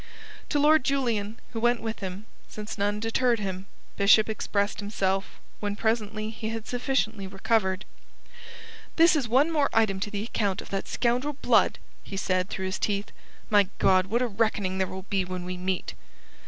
[0.49, 3.67] To Lord Julian, who went with him, since none deterred him,
[3.97, 7.85] Bishop expressed himself when presently he had sufficiently recovered.
[8.95, 12.65] "This is one more item to the account of that scoundrel Blood," he said, through
[12.65, 13.11] his teeth.
[13.51, 15.93] "My God, what a reckoning there will be when we meet!"